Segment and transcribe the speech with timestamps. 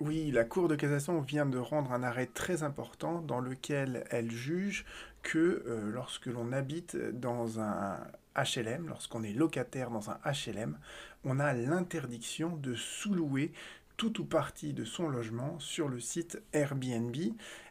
[0.00, 4.30] Oui, la Cour de cassation vient de rendre un arrêt très important dans lequel elle
[4.30, 4.84] juge
[5.22, 7.98] que euh, lorsque l'on habite dans un
[8.36, 10.78] HLM, lorsqu'on est locataire dans un HLM,
[11.24, 13.52] on a l'interdiction de sous-louer
[13.96, 17.16] tout ou partie de son logement sur le site Airbnb.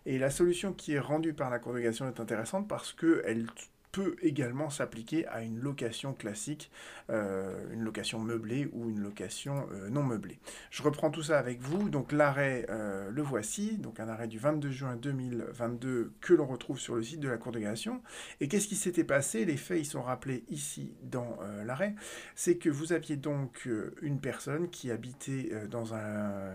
[0.05, 3.47] Et la solution qui est rendue par la cassation est intéressante parce qu'elle
[3.91, 6.71] peut également s'appliquer à une location classique,
[7.09, 10.39] euh, une location meublée ou une location euh, non meublée.
[10.71, 11.89] Je reprends tout ça avec vous.
[11.89, 16.79] Donc l'arrêt, euh, le voici, donc un arrêt du 22 juin 2022 que l'on retrouve
[16.79, 18.01] sur le site de la Cour de cassation.
[18.41, 19.45] Et qu'est-ce qui s'était passé?
[19.45, 21.95] Les faits, ils sont rappelés ici dans l'arrêt.
[22.35, 23.67] C'est que vous aviez donc
[24.01, 26.51] une personne qui habitait dans un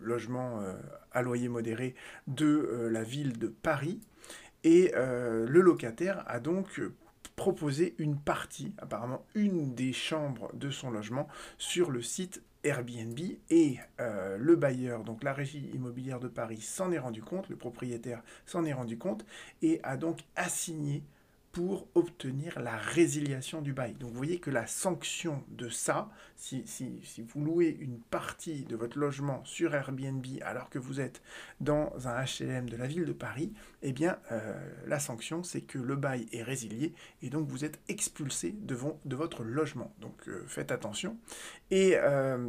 [0.00, 0.62] logement
[1.12, 1.94] à loyer modéré
[2.26, 4.00] de la ville de Paris
[4.64, 6.80] et euh, le locataire a donc
[7.36, 13.18] proposé une partie, apparemment une des chambres de son logement, sur le site Airbnb.
[13.48, 17.56] Et euh, le bailleur, donc la régie immobilière de Paris, s'en est rendu compte, le
[17.56, 19.24] propriétaire s'en est rendu compte
[19.62, 21.02] et a donc assigné
[21.52, 23.94] pour obtenir la résiliation du bail.
[23.94, 26.64] Donc vous voyez que la sanction de ça, si,
[27.34, 31.22] vous louez une partie de votre logement sur Airbnb alors que vous êtes
[31.60, 34.54] dans un HLM de la ville de Paris, eh bien euh,
[34.86, 39.16] la sanction c'est que le bail est résilié et donc vous êtes expulsé de, de
[39.16, 39.92] votre logement.
[40.00, 41.18] Donc euh, faites attention.
[41.72, 42.48] Et euh,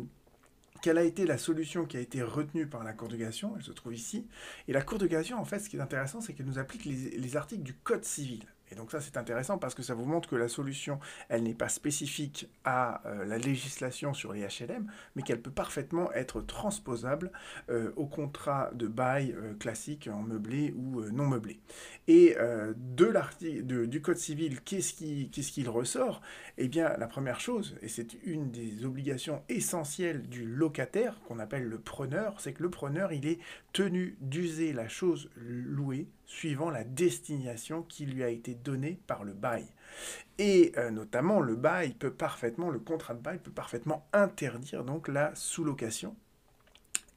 [0.84, 3.54] quelle a été la solution qui a été retenue par la Cour de cassation?
[3.56, 4.28] Elle se trouve ici.
[4.68, 6.86] Et la Cour de cassation, en fait, ce qui est intéressant, c'est qu'elle nous applique
[6.86, 8.46] les articles du Code civil.
[8.72, 11.54] Et donc ça, c'est intéressant parce que ça vous montre que la solution, elle n'est
[11.54, 17.32] pas spécifique à euh, la législation sur les HLM, mais qu'elle peut parfaitement être transposable
[17.70, 21.60] euh, au contrat de bail euh, classique en meublé ou non meublé.
[22.08, 22.36] Et
[22.76, 26.22] de l'article du Code civil, qu'est-ce qu'il qui ressort?
[26.58, 31.64] Eh bien, la première chose, et c'est une des obligations essentielles du locataire, qu'on appelle
[31.64, 33.40] le preneur, c'est que le preneur, il est
[33.74, 39.34] tenu d'user la chose louée suivant la destination qui lui a été donnée par le
[39.34, 39.66] bail.
[40.38, 45.08] Et euh, notamment, le bail peut parfaitement, le contrat de bail peut parfaitement interdire donc
[45.08, 46.16] la sous-location.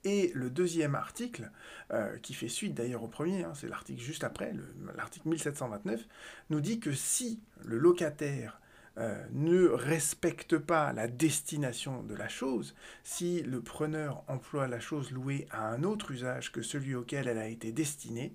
[0.04, 1.50] Et le deuxième article,
[1.90, 4.52] euh, qui fait suite d'ailleurs au premier, hein, c'est l'article juste après,
[4.96, 6.06] l'article 1729,
[6.50, 8.60] nous dit que si le locataire
[8.98, 15.10] euh, ne respecte pas la destination de la chose, si le preneur emploie la chose
[15.10, 18.34] louée à un autre usage que celui auquel elle a été destinée,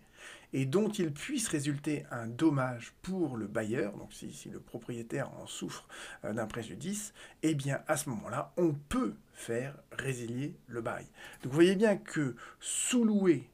[0.53, 5.47] et dont il puisse résulter un dommage pour le bailleur, donc si, le propriétaire en
[5.47, 5.87] souffre
[6.25, 11.05] euh, d'un préjudice, eh bien à ce moment-là, on peut faire résilier le bail.
[11.41, 13.49] Donc vous voyez bien que sous-louer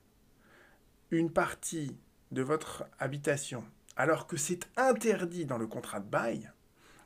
[1.12, 1.98] une partie
[2.32, 3.64] de votre habitation
[3.98, 6.52] alors que c'est interdit dans le contrat de bail,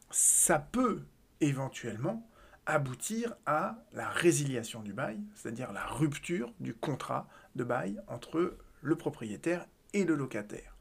[0.10, 1.04] ça peut
[1.40, 2.28] éventuellement
[2.66, 8.96] aboutir à la résiliation du bail, c'est-à-dire la rupture du contrat de bail entre le
[8.96, 10.79] propriétaire et le locataire.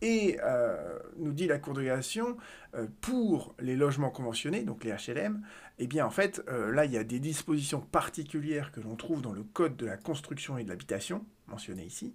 [0.00, 2.36] Et euh, nous dit la Cour de cassation,
[2.74, 5.42] euh, pour les logements conventionnés, donc les HLM,
[5.80, 9.22] eh bien en fait, euh, là il y a des dispositions particulières que l'on trouve
[9.22, 12.14] dans le Code de la construction et de l'habitation, mentionné ici.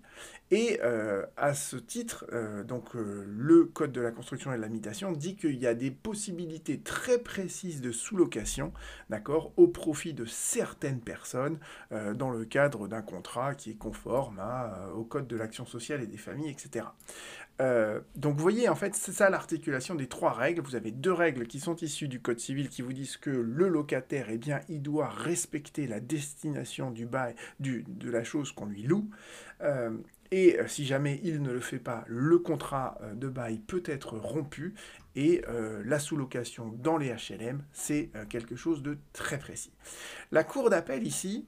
[0.51, 0.79] Et
[1.37, 2.27] à ce titre,
[2.67, 6.79] donc le Code de la construction et de l'habitation dit qu'il y a des possibilités
[6.79, 8.73] très précises de sous-location,
[9.09, 11.57] d'accord, au profit de certaines personnes
[11.89, 14.39] dans le cadre d'un contrat qui est conforme
[14.95, 16.85] au Code de l'action sociale et des familles, etc.
[18.15, 20.61] donc vous voyez, en fait, c'est ça l'articulation des trois règles.
[20.61, 23.67] Vous avez deux règles qui sont issues du Code civil qui vous disent que le
[23.67, 28.65] locataire, eh bien, il doit respecter la destination du bail, du, de la chose qu'on
[28.65, 29.09] lui loue.
[29.61, 29.91] Euh,
[30.31, 33.83] et euh, si jamais il ne le fait pas, le contrat euh, de bail peut
[33.85, 34.73] être rompu
[35.15, 35.43] et
[35.85, 39.71] la sous-location dans les HLM, c'est quelque chose de très précis.
[40.31, 41.45] La Cour d'appel ici,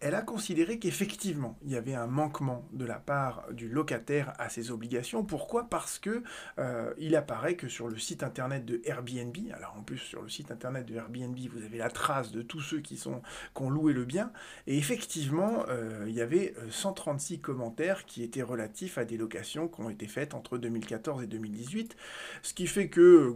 [0.00, 4.50] elle a considéré qu'effectivement, il y avait un manquement de la part du locataire à
[4.50, 5.24] ses obligations.
[5.24, 5.70] Pourquoi?
[5.70, 6.22] Parce que
[6.58, 10.28] euh, il apparaît que sur le site internet de Airbnb, alors en plus sur le
[10.28, 13.22] site internet de Airbnb, vous avez la trace de tous ceux qui, sont,
[13.54, 14.32] qui ont loué le bien,
[14.66, 19.66] et effectivement, euh, il y avait 136 euh, commentaires qui étaient relatifs à des locations
[19.66, 21.96] qui ont été faites entre 2014 et 2018,
[22.42, 23.34] ce qui fait que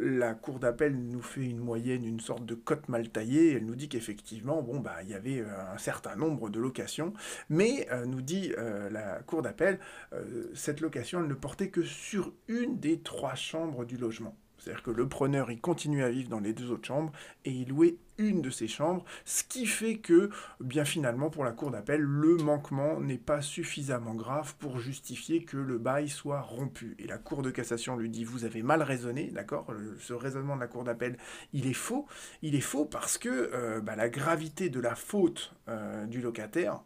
[0.00, 3.76] la Cour d'appel nous fait une moyenne, une sorte de cote mal taillée, elle nous
[3.76, 7.12] dit qu'effectivement, bon, bah, il y avait un certain nombre de locations,
[7.50, 9.78] mais euh, nous dit euh, la Cour d'appel,
[10.14, 14.34] euh, cette location ne portait que sur une des trois chambres du logement.
[14.64, 17.12] C'est-à-dire que le preneur, il continue à vivre dans les deux autres chambres
[17.44, 20.30] et il louait une de ces chambres, ce qui fait que,
[20.60, 25.56] bien finalement, pour la cour d'appel, le manquement n'est pas suffisamment grave pour justifier que
[25.56, 26.96] le bail soit rompu.
[26.98, 29.66] Et la cour de cassation lui dit, vous avez mal raisonné, d'accord?
[29.98, 31.18] Ce raisonnement de la cour d'appel,
[31.52, 32.06] il est faux.
[32.40, 36.80] Il est faux parce que euh, bah, la gravité de la faute euh, du locataire,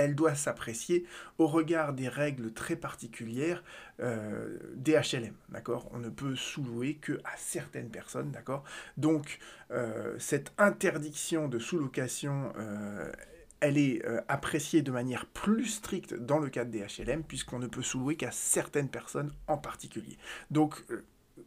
[0.00, 1.04] elle doit s'apprécier
[1.36, 3.62] au regard des règles très particulières
[4.00, 5.90] euh, des HLM, d'accord?
[5.92, 8.64] On ne peut sous-louer que à certaines personnes, d'accord?
[8.96, 9.38] Donc,
[9.70, 13.12] euh, cette interdiction de sous-location, euh,
[13.60, 17.82] elle est appréciée de manière plus stricte dans le cadre des HLM, puisqu'on ne peut
[17.82, 20.16] sous-louer qu'à certaines personnes en particulier.
[20.50, 20.82] Donc,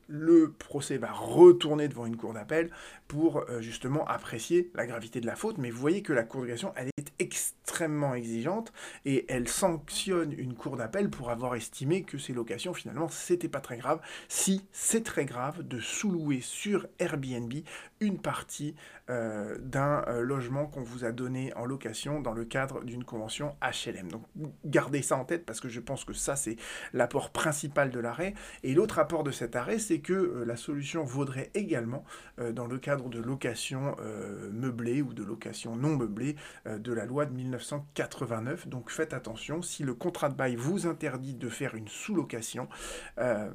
[0.07, 2.69] le procès va retourner devant une cour d'appel
[3.07, 5.57] pour justement apprécier la gravité de la faute.
[5.57, 7.62] Mais vous voyez que la cour de cassation, elle est extrêmement
[8.15, 8.71] exigeante
[9.05, 13.61] et elle sanctionne une cour d'appel pour avoir estimé que ces locations finalement c'était pas
[13.61, 17.53] très grave si c'est très grave de sous-louer sur Airbnb
[17.99, 18.75] une partie
[19.09, 23.55] euh, d'un euh, logement qu'on vous a donné en location dans le cadre d'une convention
[23.61, 24.09] HLM.
[24.09, 24.23] Donc
[24.65, 26.55] gardez ça en tête parce que je pense que ça c'est
[26.93, 28.33] l'apport principal de l'arrêt
[28.63, 32.05] et l'autre apport de cet arrêt c'est que euh, la solution vaudrait également
[32.53, 33.95] dans le cadre de location
[34.51, 36.35] meublée ou de location non meublée
[36.65, 38.67] de la loi de 1989.
[38.67, 42.67] Donc faites attention, si le contrat de bail vous interdit de faire une sous-location,
[43.17, 43.49] euh,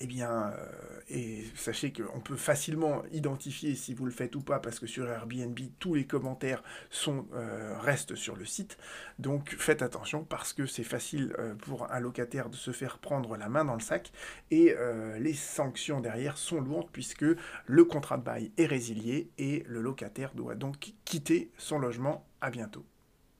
[0.00, 4.58] eh bien, euh, et sachez qu'on peut facilement identifier si vous le faites ou pas,
[4.58, 8.76] parce que sur Airbnb, tous les commentaires sont, euh, restent sur le site.
[9.20, 13.48] Donc faites attention, parce que c'est facile pour un locataire de se faire prendre la
[13.48, 14.10] main dans le sac,
[14.50, 14.74] et
[15.20, 17.24] les sanctions derrière sont lourdes, puisque
[17.66, 22.26] le contrat de bail est résilié, et le locataire doit donc quitter son logement.
[22.40, 22.84] À bientôt.